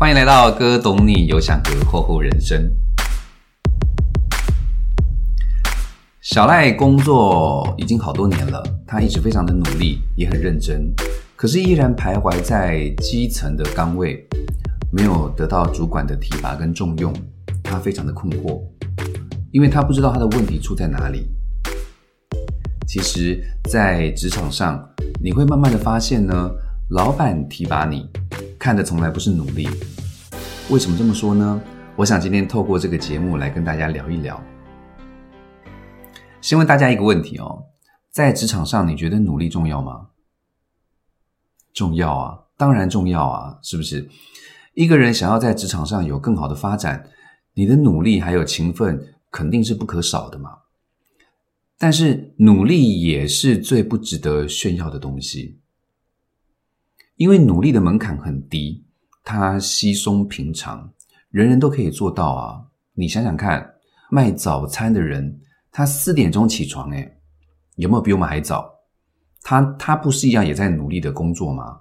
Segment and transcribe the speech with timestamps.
[0.00, 2.70] 欢迎来到哥懂你有想哥厚厚人生。
[6.20, 10.94] 小赖工作已经好多年了，他一直非常的努力，也很认真，
[11.34, 14.24] 可是依然徘徊在基层的岗位，
[14.92, 17.12] 没有得到主管的提拔跟重用，
[17.64, 18.62] 他非常的困惑，
[19.50, 21.26] 因为他不知道他的问题出在哪里。
[22.86, 24.80] 其实，在职场上，
[25.20, 26.52] 你会慢慢的发现呢，
[26.90, 28.08] 老板提拔你，
[28.58, 29.68] 看的从来不是努力。
[30.68, 31.62] 为什么这么说呢？
[31.96, 34.42] 我想今天透过这个节目来跟大家聊一聊。
[36.40, 37.64] 先问大家一个问题哦，
[38.10, 40.08] 在职场上，你觉得努力重要吗？
[41.72, 44.08] 重要啊，当然重要啊，是不是？
[44.74, 47.08] 一个人想要在职场上有更好的发展，
[47.54, 50.50] 你的努力还有勤奋肯定是不可少的嘛。
[51.78, 55.57] 但是努力也是最不值得炫耀的东西，
[57.18, 58.86] 因为努力的门槛很低，
[59.24, 60.88] 它稀松平常，
[61.30, 62.64] 人人都可以做到啊！
[62.94, 63.74] 你想想看，
[64.08, 65.40] 卖早餐的人，
[65.72, 67.18] 他四点钟起床，诶
[67.74, 68.72] 有没有比我们还早？
[69.42, 71.80] 他他不是一样也在努力的工作吗？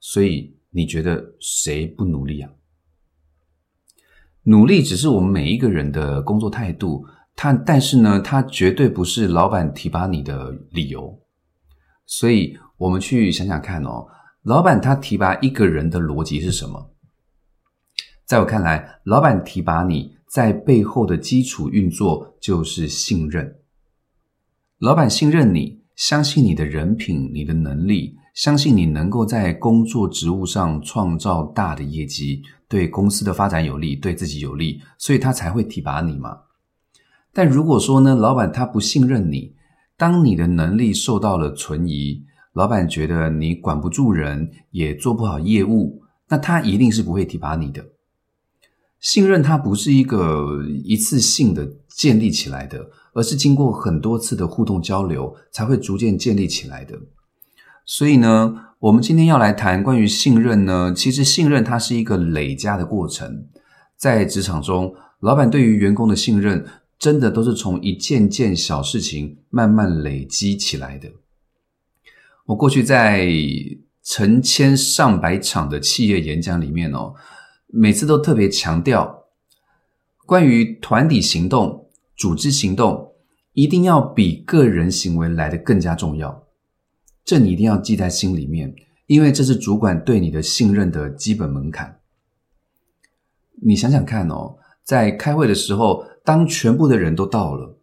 [0.00, 2.50] 所以你觉得谁不努力啊？
[4.44, 7.06] 努力只是我们每一个人的工作态度。
[7.36, 11.18] 他但是呢，他绝对不是老板提拔你的理由，
[12.06, 14.06] 所以我们去想想看哦，
[14.42, 16.90] 老板他提拔一个人的逻辑是什么？
[18.24, 23.60] 在我看来，老板提拔你在背后的基础运作就是信任。
[24.78, 36.36] 老板信任你，相信你的人品、你的能力，相信你能够在工作职务上创造大的业绩，对公司的发展有利，对自己有利，所以他才会提拔你嘛。
[37.32, 39.54] 但如果说呢，老板他不信任你，
[39.96, 47.84] 当你的能力受到了存疑，老板觉得你管不住人，也做不好业务，那他一定是不会提拔你的。
[49.00, 56.98] 信任它不是一个一次性的建立起来的，而是经过很多次的互动交流才会逐渐建立起来的。
[57.84, 63.46] 所以呢，我们今天要来谈关于信任呢，其实信任它是一个累加的过程，
[63.96, 66.64] 在职场中，老板对于员工的信任。
[66.98, 71.10] 真的都是从一件件小事情慢慢累积起来的。
[72.46, 73.28] 我过去在
[74.02, 77.14] 成千上百场的企业演讲里面哦，
[77.66, 79.24] 每次都特别强调，
[80.26, 83.12] 关于团体行动、组织行动，
[83.52, 86.44] 一定要比个人行为来的更加重要。
[87.24, 88.74] 这你一定要记在心里面，
[89.06, 92.00] 因为这是主管对你的信任的基本门槛。
[93.62, 96.06] 你想想看哦，在开会的时候。
[96.24, 97.80] 当全部的人都到了，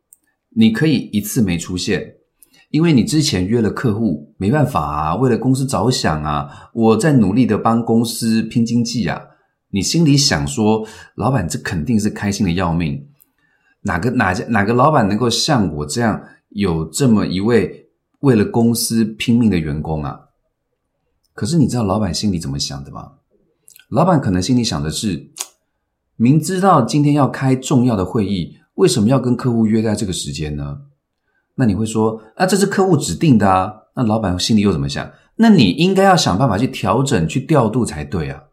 [0.52, 2.19] 你可以一次没出现，
[2.70, 9.22] 因为你之前约了客户，没办法啊，为了公司着想啊，我在努力的帮公司拼经济啊。
[9.72, 13.08] 你心里想说，老板这肯定是开心的要命，
[13.82, 20.20] 哪个哪家哪个老板能够像我这样有这么一位为了公司拼命的员工啊？
[21.34, 23.14] 可是你知道老板心里怎么想的吗？
[23.90, 25.32] 老板可能心里想的是。
[26.22, 30.82] 明知道今天要开重要的会议，为什么要跟客户约在这个时间呢？
[31.60, 33.74] 那你会说啊，这是客户指定的啊。
[33.96, 35.12] 那老板心里又怎么想？
[35.36, 38.46] 那你应该要想办法去调整、去调度才对啊。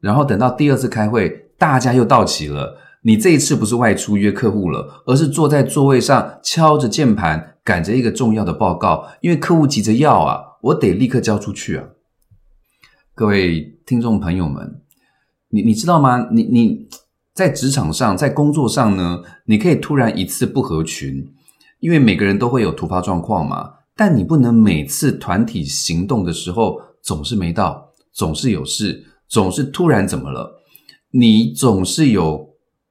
[0.00, 1.28] 然后等到第二次开会，
[1.58, 11.84] 大家又到齐了，你这一次不是外出约客户了，而是坐在座位上敲着键盘，赶着一个重要的报告，因为客户急着要啊，我得立刻交出去啊。
[13.14, 14.80] 各位听众朋友们。
[15.52, 16.28] 你你知道吗？
[16.30, 16.88] 你你
[17.40, 21.26] 在职场上，在工作上呢，你可以突然一次不合群，
[21.78, 23.76] 因为每个人都会有突发状况嘛。
[23.96, 30.60] 但你不能每次团体行动的时候总是没到，总是有事，总是突然怎么了？
[31.12, 32.46] 你总是有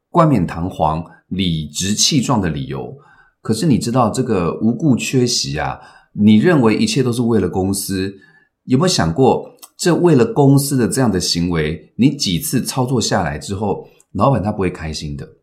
[0.10, 2.98] 冠冕堂皇、理直气壮的理由。
[3.44, 5.80] 可是你知道这个无故缺席啊？
[6.14, 8.16] 你认为一切都是为了公司？
[8.64, 9.52] 有没有想过？
[9.78, 15.36] 这为了公司的这样的行为，你几次操作下来之后，老板他不会开心的。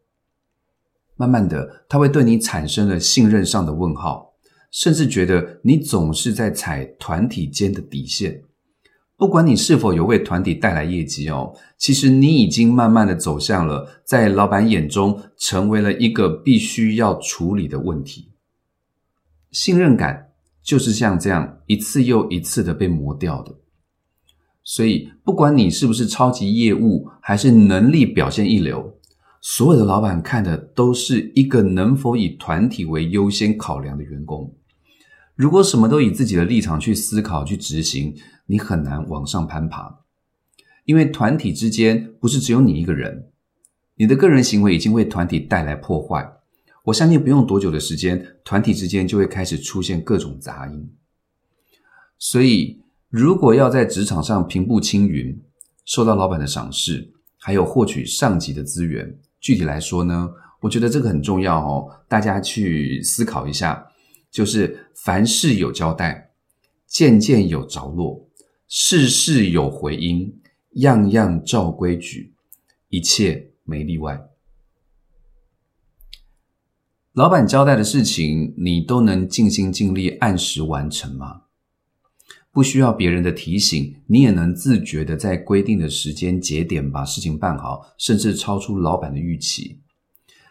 [1.17, 4.35] 慢慢的，他会对你产生了信任上的问号，
[4.71, 8.43] 甚至觉得你总是在踩团体间的底线。
[9.17, 18.33] 不管你是否有为团体带来业绩哦，其实你已经慢慢的走向了在老板眼中成为了一个必须要处理的问题。
[19.51, 20.33] 信任感
[20.63, 23.55] 就是像这样一次又一次的被磨掉的。
[24.69, 28.99] 所以，不管你是不是超级业务，还是能力表现一流，
[29.41, 34.53] 所有的老板看的都是一个能否以团体为优先考量的员工。
[35.37, 38.13] 如果什么都以自己的立场去思考、去执行，
[38.47, 40.01] 你很难往上攀爬。
[40.85, 43.29] 因为团体之间不是只有你一个人，
[43.95, 46.29] 你的个人行为已经为团体带来破坏。
[46.87, 50.91] 我相信不用多久的时间，团体之间就会开始出现各种杂音。
[52.19, 52.81] 所以，
[53.17, 55.35] 如果要在职场上平步青云，
[55.87, 60.29] 受到老板的赏识，还有获取上级的资源，具体来说呢，
[60.61, 61.89] 我觉得这个很重要哦。
[62.09, 63.87] 大家去思考一下，
[64.31, 66.33] 就是凡事有交代，
[66.87, 68.29] 件件有着落，
[68.69, 70.39] 事事有回音，
[70.73, 72.35] 样样照规矩，
[72.91, 74.29] 一切没例外。
[77.15, 81.45] 老板交代的事情，你都能尽心尽力按时完成吗？
[82.57, 89.81] 不需要别人的提醒，你也能自觉的在规定的时间节点把事情办好，甚至超出老板的预期。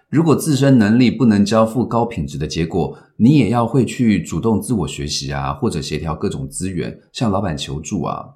[0.08, 8.36] 如果自身能力不能交付高品质的结果，你也要会去主动自我学习啊，或者协调各种资源，向老板求助啊。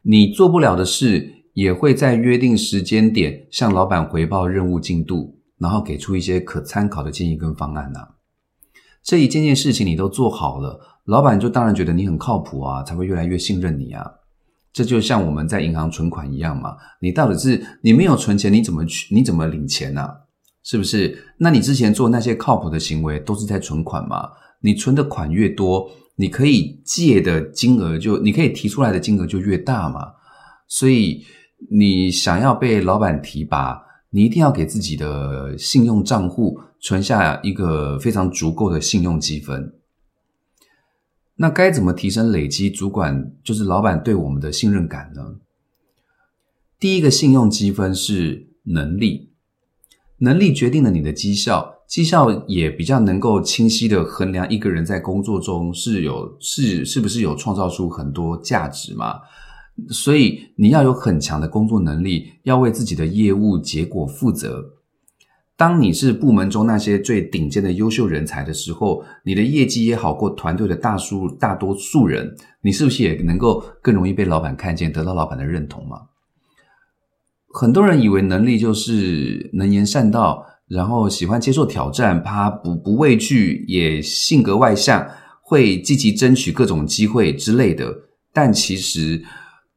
[0.00, 5.38] 你做不了的事，也会在约定时间点向老板回报任务进度。
[5.58, 8.08] 然后给出一些可参考的建议跟方案呐。
[9.02, 14.04] 这一件件事情你都做好了，老板就当然觉得你很靠谱啊，才会越来越信任你啊。
[14.72, 20.06] 这就像我们在银行存款一样嘛，你到底是你没有存钱，你怎么去你怎么领钱呢？
[20.62, 21.16] 是不是？
[21.38, 24.28] 那你之前做那些靠谱的行为都是在存款嘛？
[24.60, 30.00] 你存的款越多，你可以借的金额就你可以提出来的金额就越大嘛。
[30.68, 31.24] 所以
[31.70, 33.84] 你想要被老板提拔。
[34.10, 39.74] 你一定要给自己的信用账户存下一个非常足够的信用积分。
[41.36, 45.36] 那该怎么提升累积主管就是老板对我们的信任感呢？
[46.78, 49.30] 第一个信用积分是能力，
[50.18, 59.20] 能力决定了你的绩效，绩效也比较能够清晰的衡量一个人在工作中是有是是不是有创造出很多价值嘛。
[59.90, 64.75] 所以你要有很强的工作能力，要为自己的业务结果负责。
[65.56, 72.34] 当你是部门中那些最顶尖的优秀人才的时候，你的业绩也好过团队的大数大多数人。
[72.60, 75.98] 你是不是也能够更容易被老板看见，得到老板的认同嘛？
[77.48, 85.08] 很多人以为能力就是能言善道，然后喜欢接受挑战，怕不不畏惧，也性格外向，
[85.40, 87.92] 会积极争取各种机会之类的。
[88.32, 89.24] 但其实。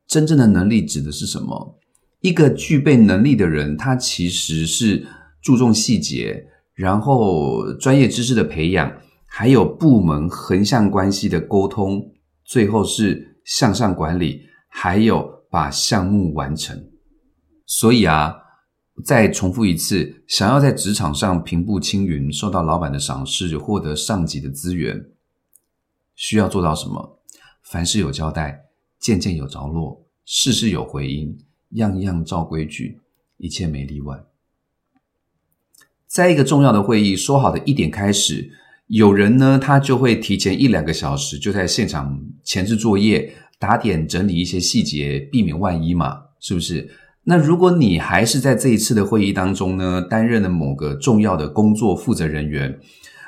[0.10, 1.78] 真正的能力指的是什么？
[2.22, 5.06] 一个具备能力的人，他其实是
[5.50, 12.08] 注重细节，然后专业知识的培养，还有部门横向关系的沟通，
[12.46, 16.92] 最后是向上管理，还有把项目完成。
[17.66, 18.36] 所以啊，
[19.04, 25.04] 再重复一次，想要在职场上平步青云，受到老板的赏识，获得上级的资源，
[26.14, 27.20] 需要做到什么？
[27.64, 28.66] 凡事有交代。
[29.00, 31.36] 件件有着落，事事有回音，
[31.72, 33.00] 样样照规矩，
[33.38, 34.24] 一切没例外。
[36.12, 38.50] 在一个重要的会议说好的一点开始，
[38.88, 46.90] 有人呢，他就会提前一两个小时就在现场前置作业，打点整理一些细节，避免万一嘛，是不是？
[47.26, 52.80] 那如果你还是在这一次的会议当中呢，担任了某个重要的工作负责人员。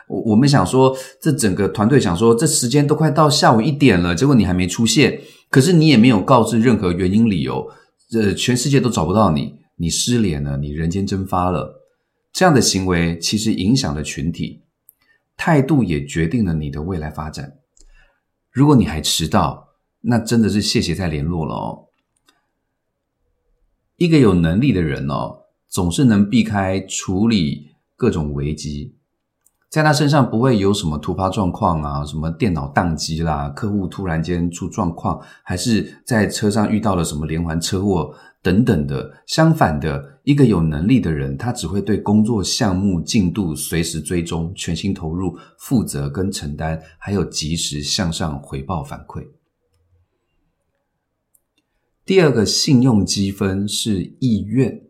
[0.07, 7.69] 我我们想说，这整个团队想说，这时间都快到下午一点了，结果你还没出现，可是你也没有告知任何原因理由，
[8.13, 11.80] 呃，全世界都找不到你，你失联了，你人间蒸发了，
[12.33, 14.63] 这样的行为其实影响了群体，
[15.35, 17.57] 态度也决定了你的未来发展。
[18.51, 19.69] 如果你还迟到，
[20.01, 21.87] 那真的是谢谢再联络了哦。
[23.97, 28.95] 一个有能力的人哦，总是能避开处理各种危机。
[29.69, 39.23] 在他身上不会有什么突发状况啊，什么电脑宕机啦，客户突然间出状况，还是在车上遇到了什么连环车祸等等的。
[39.27, 49.27] 相反的，一个有能力的人，他只会对工作项目进度随时追踪，全心投入，负责跟承担，还有及时向上回报反馈。
[52.05, 54.81] 第二个信用积分是意愿。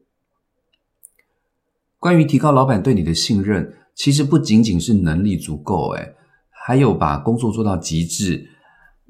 [2.00, 3.78] 关于提高老板对你的信任。
[3.94, 6.16] 其实不仅仅是能力足够，诶
[6.50, 8.48] 还有把工作做到极致，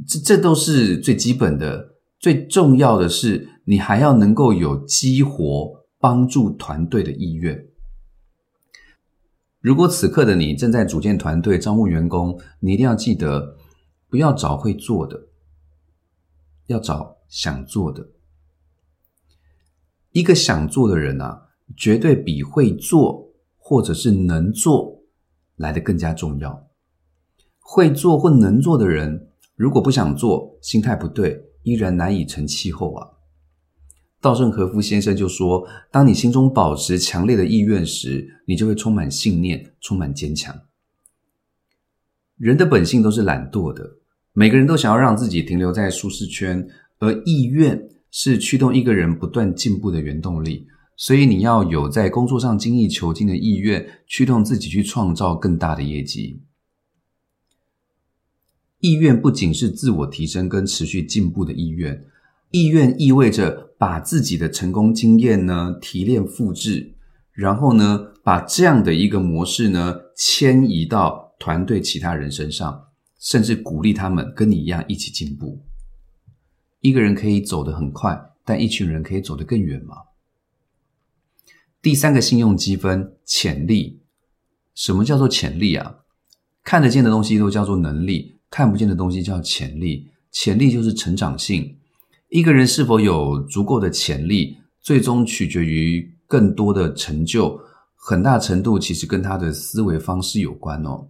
[0.08, 1.96] 这这都是最基本的。
[2.20, 7.65] 最重要的是，你还要能够有激活帮助团队的意愿。
[9.62, 13.55] 如果此刻的你正在组建团队、招募员工，你一定要记得，
[14.10, 15.27] 不要找会做的，
[16.67, 18.10] 要找想做的。
[20.12, 23.31] 一个想做的人啊，绝对比会做。
[23.63, 25.01] 或者是能做
[25.55, 26.67] 来的更加重要。
[27.60, 33.08] 会做或能做的人，如果不想做，心态不对，依然难以成气候啊。
[34.22, 40.56] 稻盛和夫先生就说：“当你心中保持强烈的意愿时，你就会充满信念，充满坚强。”
[42.38, 43.98] 人的本性都是懒惰的，
[44.34, 46.68] 每个人都想要让自己停留在舒适圈，
[47.00, 50.68] 而意愿是驱动一个人不断进步的原动力。
[50.96, 56.42] 所以，你要有在工作上精益求精的意愿，驱动自己去创造更大的业绩。
[58.80, 62.06] 意愿不仅是自我提升跟持续进步的意愿。
[62.51, 66.94] 意愿意味着把自己的成功经验呢提炼复制，
[67.32, 75.64] 然后呢把这样的一个模式呢迁移到团队其他人身上，甚至鼓励他们跟你一样一起进步。
[76.82, 79.96] 一个人可以走得很快，但一群人可以走得更远吗？
[81.82, 84.04] 第三个信用积分潜力，
[84.76, 85.96] 什么叫做潜力啊？
[86.64, 90.12] 看得见的东西都叫做能力，看不见的东西叫潜力。
[90.30, 91.80] 潜力就是成长性。
[92.32, 97.60] 一个人是否有足够的潜力，最终取决于更多的成就，
[97.98, 101.08] 很大程度其实跟他的思维方式有关哦。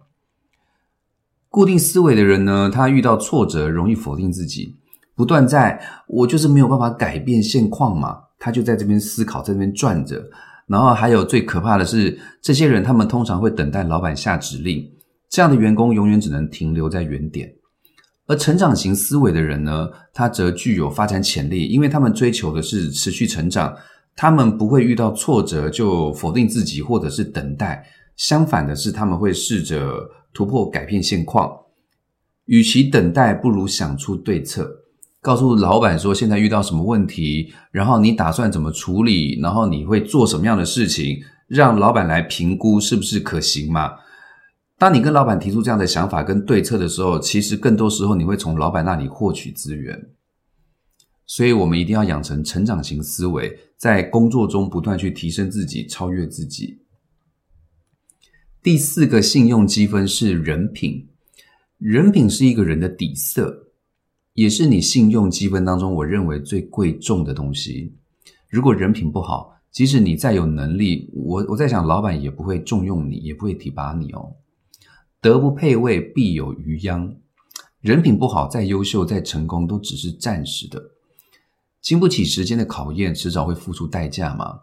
[1.48, 4.74] 固定思维的人呢，他遇到挫折容易否定自己，
[5.14, 10.28] 不断在“我就是没有办法改变现况嘛”，他就在这边思考，在这边转着。
[10.66, 14.90] 然后还有最可怕的是，这些人他们通常会等待老板下指令，
[15.28, 17.54] 这样的员工永远只能停留在原点。
[18.32, 23.76] 而成长型思维的人呢，他则具有发展潜力，因为他们追求的是持续成长，
[24.16, 27.86] 他们不会遇到挫折就否定自己或者是等待，
[28.16, 31.54] 相反的是他们会试着突破改变现况。
[32.46, 34.66] 与其等待，不如想出对策，
[35.20, 43.90] 告诉老板说现在遇到什么问题，然后你打算怎么处理，然后你会做什么样的事情，让老板来评估是不是可行嘛。
[44.82, 50.10] 当你跟老板提出这样的想法跟对策的时候，其实更多时候你会从老板那里获取资源。
[51.24, 56.82] 所以，我们一定要养成成长型思维，在工作中不断去提升自己、超越自己。
[58.60, 61.08] 第四个信用积分是人品，
[61.78, 63.68] 人品是一个人的底色，
[64.32, 67.94] 也是你信用积分当中我认为最贵重的东西。
[68.48, 74.34] 如果人品不好，即使你再有能力，我我在想，老板也不会重用你，也不会提拔你哦。
[75.22, 77.16] 德不配位，必有余殃。
[77.80, 80.90] 人品不好，再优秀、再成功，都只是暂时的，
[81.80, 84.62] 经不起时间的考验，迟早会付出代价嘛。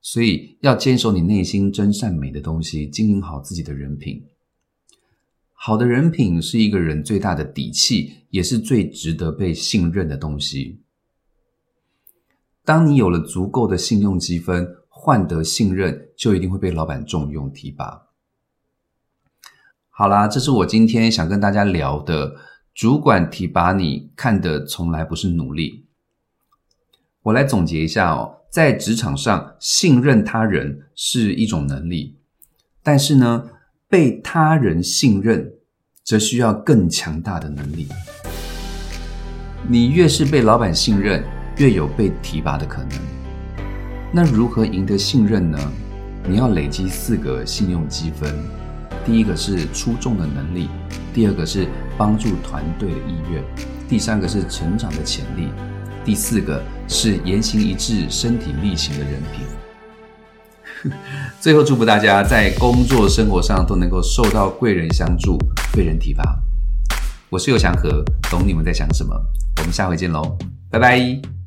[0.00, 4.24] 所以，要坚守你内心真善美的东西，经营好自己的人品。
[5.52, 10.78] 好的人品是一个人最大的底气，也是最值得被信任的东西。
[12.64, 18.09] 当你有了足够的信用积分，换得信任，就一定会被老板重用提拔。
[20.00, 22.32] 好啦，这是我今天想跟大家聊的。
[22.74, 25.84] 主管提拔你看的从来不是努力。
[27.20, 32.16] 我来总结一下哦，在职场上，信任他人是一种能力，
[32.82, 33.44] 但是呢，
[33.90, 35.52] 被他人信任
[36.02, 37.86] 则需要更强大的能力。
[39.68, 41.22] 你越是被老板信任，
[41.58, 42.98] 越有被提拔的可能。
[44.10, 45.58] 那如何赢得信任呢？
[46.26, 48.34] 你要累积四个信用积分。
[49.10, 50.68] 第一个是出众的能力，
[51.12, 51.66] 第二个是
[51.98, 53.42] 帮助团队的意愿，
[53.88, 55.48] 第三个是成长的潜力，
[56.04, 60.92] 第四个是言行一致、身体力行的人品。
[61.40, 65.36] 最后，祝福大家在工作生活上都能够受到贵人相助，
[65.72, 66.22] 贵人提拔。
[67.30, 69.12] 我是尤祥和，懂你们在想什么。
[69.58, 70.38] 我们下回见喽，
[70.70, 71.39] 拜拜。